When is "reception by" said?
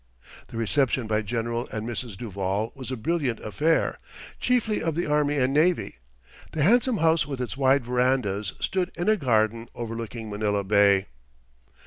0.57-1.21